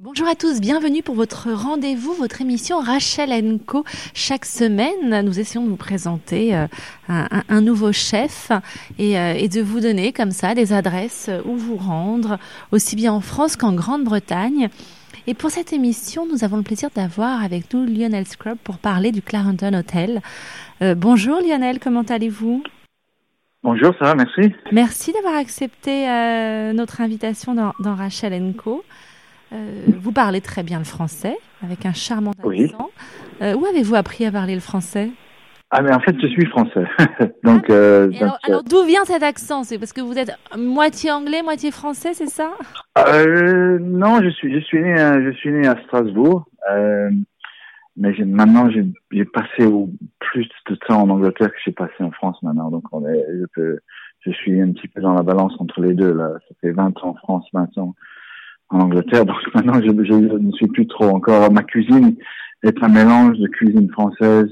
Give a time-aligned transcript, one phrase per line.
[0.00, 3.82] Bonjour à tous, bienvenue pour votre rendez-vous, votre émission Rachel Co.
[4.14, 6.68] Chaque semaine, nous essayons de vous présenter euh,
[7.08, 8.52] un, nouveau chef
[8.96, 12.38] et, euh, et, de vous donner comme ça des adresses où vous rendre,
[12.70, 14.68] aussi bien en France qu'en Grande-Bretagne.
[15.26, 19.10] Et pour cette émission, nous avons le plaisir d'avoir avec nous Lionel Scrub pour parler
[19.10, 20.22] du Clarendon Hotel.
[20.80, 22.62] Euh, bonjour Lionel, comment allez-vous?
[23.64, 24.54] Bonjour, ça va, merci.
[24.70, 26.06] Merci d'avoir accepté
[26.72, 28.84] notre invitation dans, dans Rachel Co.
[29.52, 32.90] Euh, vous parlez très bien le français, avec un charmant accent.
[33.40, 35.10] Euh, où avez-vous appris à parler le français?
[35.70, 36.84] Ah mais en fait je suis français.
[37.44, 38.10] donc, ah, euh,
[38.44, 39.64] alors, d'où vient cet accent?
[39.64, 42.52] C'est parce que vous êtes moitié anglais, moitié français, c'est ça?
[42.96, 46.46] Non, je suis je suis né je suis né à Strasbourg,
[47.96, 52.42] mais maintenant j'ai passé au plus de temps en Angleterre que j'ai passé en France
[52.42, 52.70] maintenant.
[52.70, 53.78] Donc on est je, peux,
[54.20, 56.32] je suis un petit peu dans la balance entre les deux là.
[56.48, 57.94] Ça fait 20 ans en France, 20 ans
[58.70, 59.24] en Angleterre.
[59.24, 61.50] Donc maintenant, je, ne suis plus trop encore.
[61.52, 62.16] Ma cuisine
[62.62, 64.48] est un mélange de cuisine française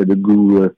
[0.00, 0.58] et, de goût.
[0.58, 0.68] Euh,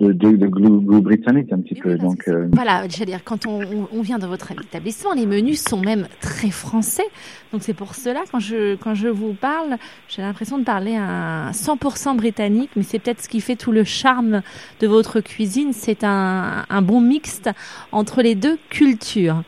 [0.00, 1.96] de, de, goût, britannique un petit peu.
[1.96, 5.80] Donc euh, voilà, j'allais dire quand on, on, vient de votre établissement, les menus sont
[5.80, 7.04] même très français.
[7.52, 9.76] Donc c'est pour cela quand je quand je vous parle,
[10.08, 13.84] j'ai l'impression de parler un 100% britannique, mais c'est peut-être ce qui fait tout le
[13.84, 14.42] charme
[14.80, 15.72] de votre cuisine.
[15.72, 17.50] C'est un, un bon mixte
[17.92, 19.42] entre les deux cultures.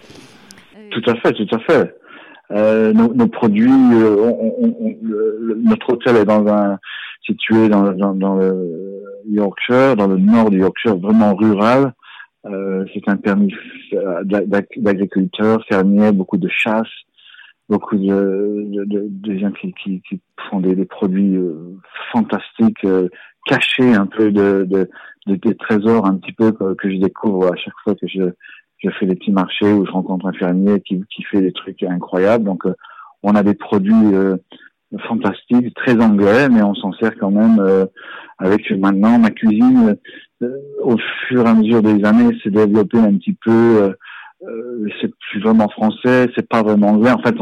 [0.93, 1.97] Tout à fait, tout à fait.
[2.53, 6.79] Euh, nos, nos, produits, euh, on, on, le, notre hôtel est dans un
[7.25, 11.93] situé dans, dans, dans, le Yorkshire, dans le nord du Yorkshire, vraiment rural.
[12.47, 13.53] Euh, c'est un permis
[14.77, 16.87] d'agriculteurs, fermiers, beaucoup de chasse,
[17.69, 21.77] beaucoup de, de, de, de gens qui, qui, qui, font des, des produits euh,
[22.13, 23.09] fantastiques, euh,
[23.47, 24.89] cachés un peu de, de,
[25.27, 28.31] des trésors un petit peu que, que je découvre à chaque fois que je
[28.91, 32.45] je fais des petits marchés où je rencontre un fermier qui, fait des trucs incroyables.
[32.45, 32.75] Donc, euh,
[33.23, 34.37] on a des produits euh,
[35.09, 37.87] fantastiques, très anglais, mais on s'en sert quand même euh,
[38.39, 39.97] avec maintenant ma cuisine.
[40.83, 40.97] au
[41.29, 43.95] fur et à mesure des années, s'est développée un petit peu.
[45.01, 47.11] c'est plus vraiment français, c'est pas vraiment anglais.
[47.11, 47.35] En fait,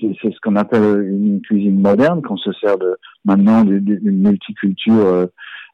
[0.00, 5.28] c'est ce qu'on appelle une cuisine moderne, qu'on se sert de maintenant d'une multiculture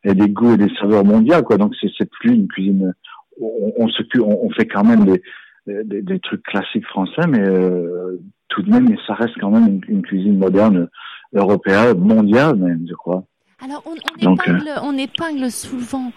[0.05, 1.43] et des goûts et des saveurs mondiales.
[1.43, 1.59] Quoi.
[1.59, 2.95] Donc c'est plus une cuisine
[3.41, 3.89] on, on,
[4.21, 9.15] on, fait quand même des, des, trucs classiques français, mais euh, tout de même, ça
[9.15, 10.89] reste quand même une, cuisine moderne
[11.35, 13.25] européenne, mondiale même, je crois.
[13.63, 13.95] Alors, on,
[14.27, 16.13] on épingle, euh, on épingle souvent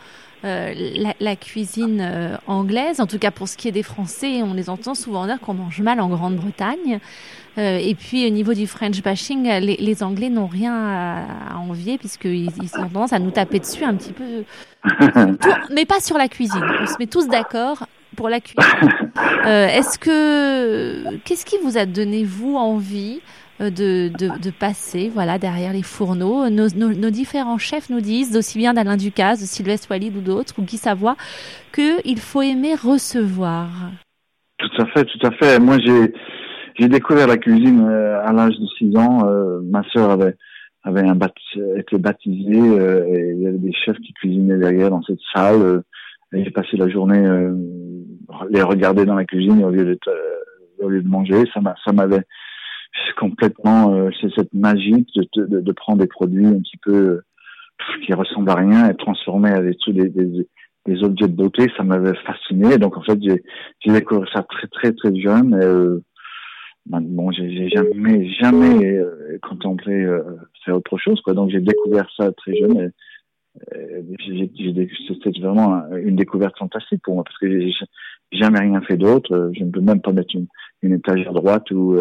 [0.45, 4.43] euh, la, la, cuisine euh, anglaise, en tout cas pour ce qui est des Français,
[4.43, 6.99] on les entend souvent dire qu'on mange mal en Grande-Bretagne.
[7.57, 11.57] Euh, et puis au niveau du French bashing, les, les Anglais n'ont rien à, à
[11.57, 14.43] envier puisqu'ils ils ont tendance à nous taper dessus un petit peu,
[15.73, 16.63] mais pas sur la cuisine.
[16.81, 18.91] On se met tous d'accord pour la cuisine.
[19.43, 25.39] Est-ce que qu'est-ce qui vous a donné vous envie euh, de, de, de, passer voilà
[25.39, 26.49] derrière les fourneaux.
[26.49, 30.53] Nos, nos, différents chefs nous disent, aussi bien d'Alain Ducasse, de Sylvestre Walid ou d'autres,
[30.57, 31.15] ou Guy Savoie,
[31.73, 33.67] qu'il faut aimer recevoir.
[34.59, 35.59] Tout à fait, tout à fait.
[35.59, 35.77] Moi,
[36.77, 39.27] j'ai découvert la cuisine euh, à l'âge de 6 ans.
[39.27, 40.35] Euh, ma sœur avait
[40.83, 41.03] avait
[41.75, 45.83] été baptisée et il y avait des chefs qui cuisinaient derrière dans cette salle.
[46.31, 47.27] j'ai passé la journée
[48.49, 49.99] les regarder dans la cuisine au lieu de
[50.79, 51.43] de manger.
[51.53, 52.23] Ça ça m'avait
[53.17, 57.25] complètement euh, c'est cette magie de, de, de, prendre des produits un petit peu euh,
[58.05, 60.47] qui ressemblent à rien et transformer avec des, des,
[60.85, 61.67] des, objets de beauté.
[61.77, 62.77] Ça m'avait fasciné.
[62.77, 63.43] Donc en fait, j'ai,
[63.85, 65.53] j'ai découvert ça très très très jeune.
[65.53, 66.03] Et, euh,
[66.85, 70.23] ben, bon, j'ai, jamais jamais euh, contemplé euh,
[70.63, 71.33] faire autre chose quoi.
[71.33, 72.79] Donc j'ai découvert ça très jeune.
[72.79, 72.91] Et,
[75.07, 77.73] c'était vraiment une découverte fantastique pour moi parce que j'ai
[78.31, 79.51] jamais rien fait d'autre.
[79.57, 80.45] Je ne peux même pas mettre une,
[80.83, 81.97] une étagère droite ou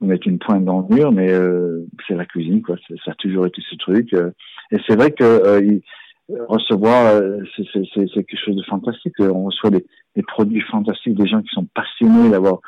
[0.00, 2.76] mettre une pointe dans le mur, mais euh, c'est la cuisine, quoi.
[3.04, 4.12] Ça a toujours été ce truc.
[4.14, 4.30] Euh.
[4.70, 5.80] et c'est vrai que euh,
[6.48, 7.20] recevoir,
[7.56, 9.14] c'est quelque chose de fantastique.
[9.20, 9.84] On reçoit des,
[10.16, 12.60] des, produits fantastiques, des gens qui sont passionnés d'avoir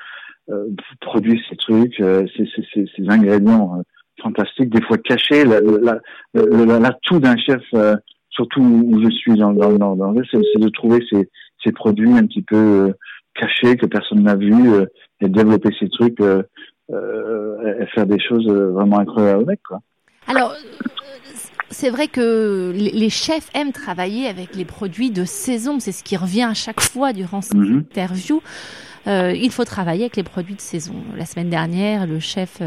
[1.00, 3.82] produit ces trucs, ces, ces, ces, ingrédients
[4.22, 5.44] fantastiques, des fois cachés.
[5.44, 7.62] L'atout la, d'un chef,
[8.28, 11.30] surtout où je suis dans, dans, dans, dans c'est de trouver ces,
[11.64, 12.92] ces produits un petit peu
[13.34, 14.52] cachés que personne n'a vu
[15.20, 16.42] et développer ces trucs euh,
[16.88, 19.80] faire des choses vraiment incroyables avec quoi.
[20.28, 20.54] Alors,
[21.70, 25.80] c'est vrai que les chefs aiment travailler avec les produits de saison.
[25.80, 27.78] C'est ce qui revient à chaque fois durant cette mhm.
[27.78, 28.40] interview.
[29.06, 30.94] Euh, il faut travailler avec les produits de saison.
[31.16, 32.60] La semaine dernière, le chef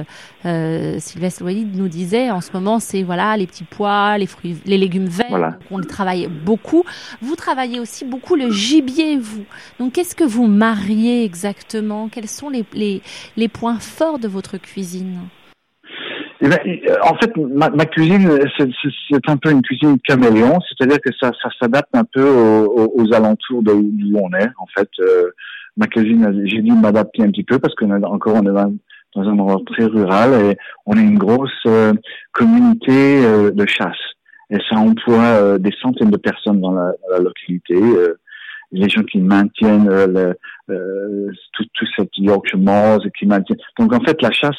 [0.45, 4.57] euh, Sylvestre Walid nous disait, en ce moment, c'est voilà les petits pois, les fruits,
[4.65, 5.57] les légumes verts.
[5.69, 6.83] On les travaille beaucoup.
[7.21, 9.43] Vous travaillez aussi beaucoup le gibier, vous.
[9.79, 12.07] Donc, qu'est-ce que vous mariez exactement?
[12.07, 13.01] Quels sont les, les,
[13.35, 15.19] les points forts de votre cuisine?
[16.41, 16.57] Eh ben,
[17.03, 21.93] en fait, ma, cuisine, c'est un peu une cuisine caméléon, c'est-à-dire que ça, ça s'adapte
[21.93, 24.47] un peu aux, aux alentours d'où on est.
[24.57, 25.31] En fait, euh,
[25.75, 28.73] ma cuisine, j'ai dû m'adapter un petit peu parce qu'on encore on est dans,
[29.17, 31.93] un endroit très rural et on est une grosse euh,
[32.31, 33.97] communauté euh, de chasse.
[34.49, 37.75] Et ça emploie des centaines de personnes dans la, la localité.
[38.71, 40.35] les gens qui maintiennent le,
[41.53, 42.59] tout, tout cette Yorkshire
[43.05, 43.59] et qui maintiennent.
[43.77, 44.57] Donc en fait, la chasse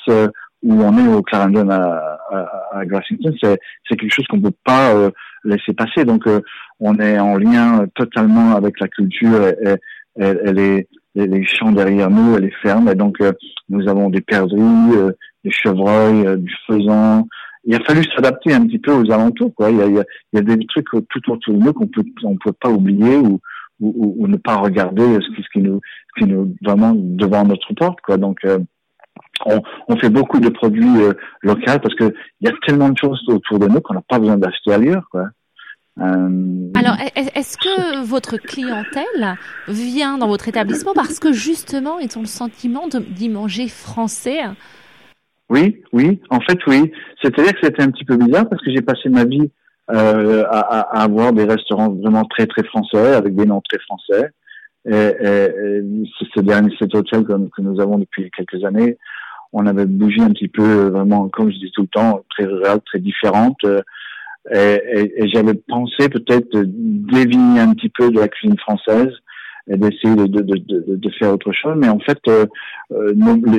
[0.62, 3.58] où on est au Clarendon à, à, à Grassington, c'est,
[3.88, 5.10] c'est quelque chose qu'on peut pas euh,
[5.44, 6.04] laisser passer.
[6.04, 6.40] Donc, euh,
[6.80, 9.76] on est en lien totalement avec la culture et,
[10.18, 12.88] et, les, les, champs derrière nous et les fermes.
[12.88, 13.32] Et donc, euh,
[13.68, 15.14] nous avons des perdrix,
[15.44, 17.26] des chevreuils, du faisan.
[17.64, 19.54] Il a fallu s'adapter un petit peu aux alentours.
[19.54, 19.70] Quoi.
[19.70, 20.04] Il, y a, il,
[20.34, 23.40] y a, des trucs tout autour de nous qu'on peut on peut pas oublier ou,
[23.80, 25.80] ou, ou, ne pas regarder ce qui, ce qui nous,
[26.14, 28.00] ce qui nous vraiment devant notre porte.
[28.02, 28.18] Quoi.
[28.18, 28.40] Donc,
[29.46, 32.98] on, on, fait beaucoup de produits euh, locaux parce que il y a tellement de
[32.98, 35.26] choses autour de nous qu'on n'a pas besoin d'acheter ailleurs, quoi.
[35.98, 36.70] Euh...
[36.74, 39.36] Alors, est-ce que votre clientèle
[39.68, 44.40] vient dans votre établissement parce que justement ils ont le sentiment d'y manger français?
[45.50, 46.92] Oui, oui, en fait oui.
[47.20, 49.50] C'est-à-dire que c'était un petit peu bizarre parce que j'ai passé ma vie
[49.90, 54.30] euh, à, à, avoir des restaurants vraiment très très français avec des noms très français.
[54.86, 55.82] Et, et, et
[56.34, 58.96] ce dernier cet hôtel que, que, nous avons depuis quelques années,
[59.52, 62.44] on avait bougé un petit peu, euh, vraiment, comme je dis tout le temps, très
[62.44, 63.58] rural, très différente.
[63.64, 63.80] Euh,
[64.50, 69.12] et, et, j'avais pensé peut-être dévigner un petit peu de la cuisine française
[69.68, 71.74] et d'essayer de, de, de, de, faire autre chose.
[71.76, 72.46] Mais en fait, euh,
[72.92, 73.12] euh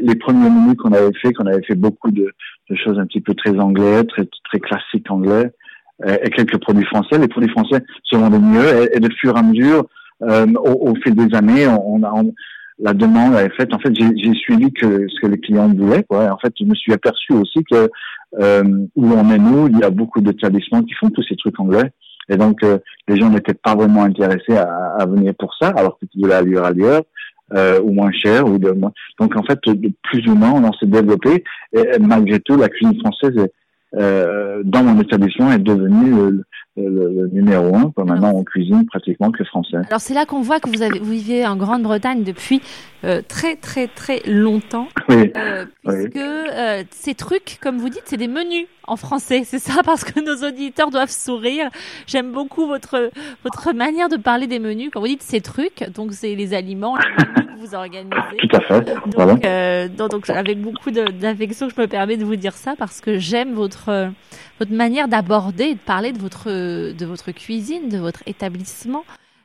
[0.04, 2.34] les, premiers menus qu'on avait fait, qu'on avait fait beaucoup de,
[2.74, 5.52] choses un petit peu très anglais, très, très classiques anglais,
[6.08, 7.20] et, quelques produits français.
[7.20, 8.96] Les produits français se vendaient mieux.
[8.96, 9.86] Et, de fur et à mesure,
[10.24, 12.34] euh, au, au, fil des années, on, a, on,
[12.82, 13.74] la demande est faite.
[13.74, 16.04] En fait, j'ai suivi que ce que les clients voulaient.
[16.04, 16.32] Quoi.
[16.32, 17.90] En fait, je me suis aperçu aussi que
[18.40, 18.64] euh,
[18.96, 21.92] où on est nous, il y a beaucoup d'établissements qui font tous ces trucs anglais.
[22.30, 25.98] Et donc, euh, les gens n'étaient pas vraiment intéressés à, à, venir pour ça, alors
[26.00, 27.02] que tu voulais aller ailleurs,
[27.54, 28.46] euh, ou moins cher.
[28.48, 28.74] Ou de,
[29.20, 29.60] donc, en fait,
[30.04, 31.44] plus ou moins, on s'est développé.
[31.74, 33.54] Et, malgré tout, la cuisine française est,
[33.98, 36.44] euh, dans mon établissement est devenue euh,
[36.78, 37.92] le, numéro un.
[37.92, 38.06] Quoi.
[38.06, 39.78] Maintenant, on cuisine pratiquement que français.
[39.88, 42.62] Alors c'est là qu'on voit que vous, avez, vous vivez en Grande-Bretagne depuis
[43.04, 45.32] euh, très très très longtemps, oui.
[45.36, 49.44] Euh, puisque euh, ces trucs, comme vous dites, c'est des menus en français.
[49.46, 51.70] C'est ça parce que nos auditeurs doivent sourire.
[52.08, 53.12] J'aime beaucoup votre
[53.44, 54.90] votre manière de parler des menus.
[54.94, 58.38] Quand vous dites ces trucs, donc c'est les aliments, les menus que vous organisez.
[58.50, 58.96] Tout à fait.
[59.18, 63.18] Donc, euh, donc, avec beaucoup d'affection, je me permets de vous dire ça parce que
[63.18, 64.12] j'aime votre
[64.60, 69.04] votre manière d'aborder, de parler de votre de votre cuisine, de votre établissement.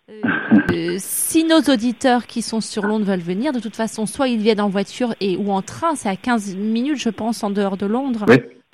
[0.09, 4.39] Euh, si nos auditeurs qui sont sur Londres veulent venir, de toute façon, soit ils
[4.39, 7.77] viennent en voiture et ou en train, c'est à 15 minutes, je pense, en dehors
[7.77, 8.25] de Londres.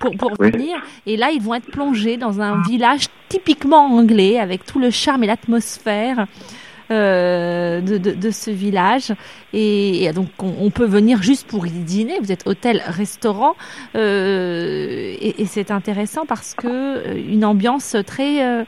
[0.03, 0.77] Pour, pour venir.
[1.07, 5.25] Et là, ils vont être plongés dans un village typiquement anglais, avec tout le charme
[5.25, 6.27] et l'atmosphère.
[6.91, 9.15] Euh, de, de, de, ce village
[9.55, 12.19] et, donc on, peut venir juste pour y dîner.
[12.21, 13.55] Vous êtes hôtel-restaurant
[13.95, 18.65] euh, et, et c'est intéressant parce que euh, une ambiance très euh,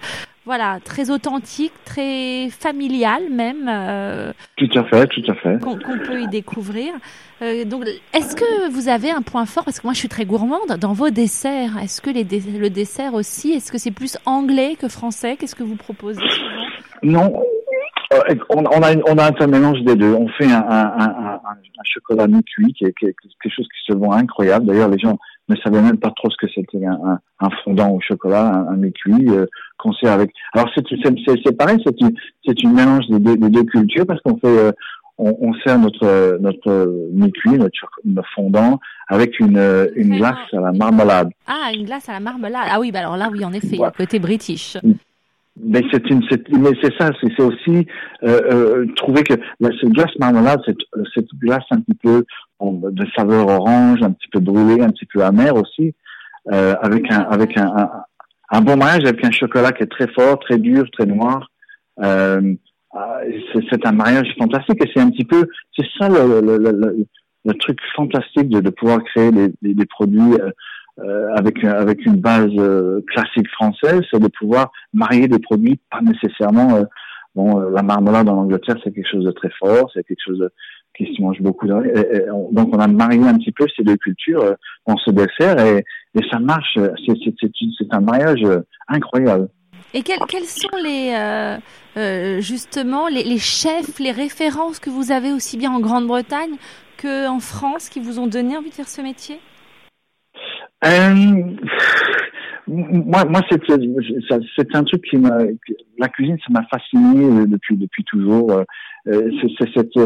[0.46, 3.68] voilà, très authentique, très familial même.
[3.68, 5.58] Euh, tout à fait, tout à fait.
[5.62, 6.92] Qu'on peut y découvrir.
[7.42, 9.64] Euh, donc, est-ce que vous avez un point fort?
[9.64, 11.78] Parce que moi, je suis très gourmande dans vos desserts.
[11.82, 15.36] Est-ce que les le dessert aussi, est-ce que c'est plus anglais que français?
[15.36, 16.20] Qu'est-ce que vous proposez
[17.02, 17.32] Non,
[18.12, 20.12] euh, on, on, a, on a un mélange des deux.
[20.12, 23.16] On fait un, un, un, un chocolat mi-cuit qui est, quelque
[23.48, 24.66] chose qui se vend incroyable.
[24.66, 28.00] D'ailleurs, les gens ne savaient même pas trop ce que c'était un, un, fondant au
[28.00, 29.46] chocolat, un, mi-cuit euh,
[29.78, 30.30] qu'on sert avec.
[30.54, 34.20] Alors c'est c'est pareil, c'est une c'est une mélange des deux, des deux cultures parce
[34.22, 34.72] qu'on fait euh,
[35.18, 37.70] on, on, sert notre notre mi-cuit, notre,
[38.04, 41.30] notre, fondant avec une une glace à la marmelade.
[41.46, 42.66] Ah, une glace à la marmelade.
[42.70, 44.76] Ah oui, bah alors là oui en effet, côté british.
[45.56, 46.20] Mais c'est une,
[46.58, 47.86] mais c'est ça, c'est aussi
[48.24, 50.82] euh, euh, trouver que cette glace marmelade, cette,
[51.14, 52.24] cette glace un petit peu
[52.60, 55.94] de saveur orange, un petit peu brûlée, un petit peu amère aussi,
[56.52, 57.88] euh, avec un avec un,
[58.50, 61.48] un, bon mariage avec un chocolat qui est très fort, très dur, très noir.
[62.02, 62.54] Euh,
[63.70, 65.46] c'est un mariage fantastique et c'est un petit peu,
[65.76, 67.06] c'est ça le, le, le,
[67.44, 70.34] le, truc fantastique de, de pouvoir créer des, des, des produits
[70.98, 75.80] euh, euh, avec avec une base euh, classique française, c'est de pouvoir marier des produits
[75.90, 76.84] pas nécessairement euh,
[77.34, 80.48] bon la marmelade en Angleterre c'est quelque chose de très fort, c'est quelque chose
[80.96, 81.66] qui se mange beaucoup.
[81.66, 84.54] donc on a marié un petit peu ces deux cultures
[84.86, 85.84] dans ce dessert et,
[86.14, 86.78] et ça marche.
[87.04, 88.44] C'est un mariage
[88.86, 89.48] incroyable.
[89.92, 91.12] Et quels, quels sont les
[91.96, 96.56] euh, justement les, les, chefs, les références que vous avez aussi bien en Grande-Bretagne
[97.00, 99.38] qu'en France qui vous ont donné envie de faire ce métier?
[102.66, 103.60] Moi, moi c'est
[104.56, 105.38] c'est un truc qui m'a
[105.98, 108.62] la cuisine ça m'a fasciné depuis depuis toujours.
[109.06, 109.98] c'est cette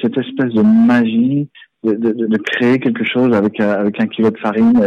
[0.00, 1.48] cette espèce de magie
[1.84, 4.80] de, de, de, créer quelque chose avec avec un kilo de farine,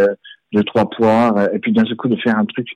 [0.54, 2.68] de trois poires, et puis d'un seul coup de faire un truc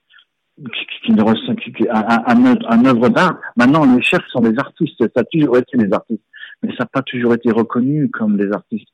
[1.04, 3.38] qui, ne ressent qui, un, un, un œuvre d'art.
[3.56, 4.98] Maintenant, les chefs sont des artistes.
[4.98, 6.24] Ça a toujours été des artistes,
[6.62, 8.88] mais ça n'a pas toujours été reconnu comme des artistes.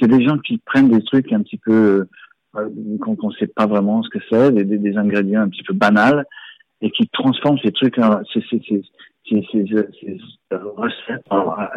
[0.00, 2.06] C'est des gens qui prennent des trucs un petit peu
[2.52, 6.26] qu'on ne sait pas vraiment ce que c'est, des, des, ingrédients un petit peu banals,
[6.80, 7.96] et qui transforment ces trucs,
[8.32, 8.82] ces, ces, ces,
[9.28, 9.76] ces,
[10.50, 11.70] recettes à,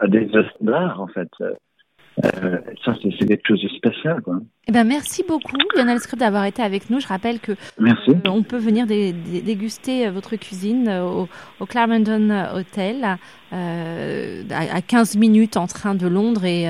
[0.00, 1.28] à, des œuvres d'art, en fait.
[2.24, 4.20] Euh, ça, c'est quelque chose de spécial.
[4.22, 4.40] Quoi.
[4.66, 6.98] Eh ben, merci beaucoup, Lionel Script, d'avoir été avec nous.
[6.98, 8.10] Je rappelle que merci.
[8.10, 11.28] Euh, on peut venir déguster euh, votre cuisine au,
[11.60, 13.18] au Clarendon Hotel,
[13.52, 16.66] euh, à 15 minutes en train de Londres et,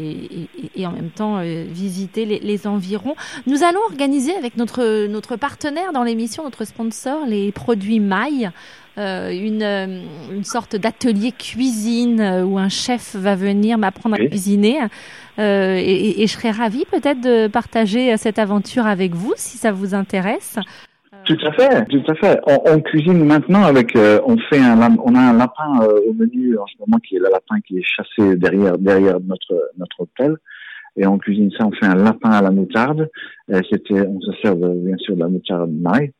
[0.00, 3.16] et, et, en même temps visiter les, les, environs.
[3.46, 8.50] Nous allons organiser avec notre, notre partenaire dans l'émission, notre sponsor, les produits Maille.
[8.98, 10.02] Euh, une, euh,
[10.32, 14.80] une sorte d'atelier cuisine euh, où un chef va venir m'apprendre à cuisiner.
[15.38, 19.94] Et, et, je serais ravie peut-être de partager cette aventure avec vous si ça vous
[19.94, 20.58] intéresse.
[21.28, 22.40] Tout à fait, tout à fait.
[22.46, 26.66] On, on cuisine maintenant avec, on fait un, on a un lapin au menu en
[26.66, 30.36] ce moment qui est le lapin qui est chassé derrière derrière notre notre hôtel
[30.96, 31.66] et on cuisine ça.
[31.66, 33.08] On fait un lapin à la moutarde.
[33.70, 36.12] C'était, on se sert bien sûr de la moutarde maille.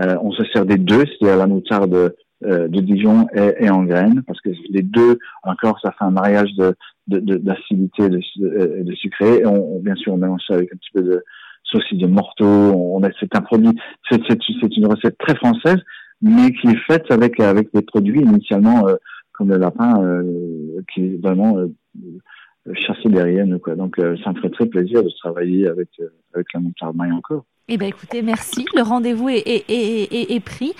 [0.00, 2.14] Euh, on se sert des deux, c'est-à-dire la moutarde
[2.44, 6.12] euh, de Dijon et, et, en graines, parce que les deux, encore, ça fait un
[6.12, 6.74] mariage de
[7.08, 9.38] d'acidité, de, de, de, sucré.
[9.38, 11.24] Et on, bien sûr, on mélange ça avec un petit peu de
[11.64, 12.44] saucisse de morteau.
[12.44, 15.78] On, c'est un produit, c'est une recette très française,
[16.22, 18.96] mais qui est faite avec avec des produits initialement euh,
[19.32, 21.68] comme le lapin, euh, qui est vraiment euh,
[22.74, 23.58] chassé derrière nous.
[23.58, 23.74] Quoi.
[23.74, 25.88] Donc, ça me ferait très plaisir de travailler avec
[26.34, 27.44] avec la moutarde maille encore.
[27.72, 28.64] Eh bien, écoutez, merci.
[28.74, 30.72] Le rendez-vous est, est, est, est, pris.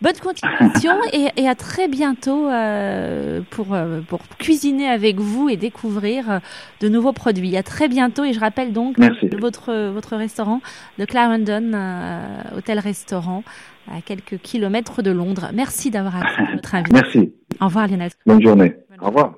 [0.00, 5.56] Bonne continuation et, et à très bientôt euh, pour, euh, pour cuisiner avec vous et
[5.56, 6.38] découvrir euh,
[6.80, 7.56] de nouveaux produits.
[7.56, 8.96] À très bientôt et je rappelle donc
[9.40, 10.60] votre, votre restaurant
[11.00, 12.20] de Clarendon, euh,
[12.56, 13.42] hôtel-restaurant,
[13.90, 15.50] à quelques kilomètres de Londres.
[15.52, 17.20] Merci d'avoir accepté notre invitation.
[17.22, 17.32] Merci.
[17.60, 18.10] Au revoir, Lionel.
[18.24, 18.76] Bonne journée.
[19.00, 19.36] Au revoir.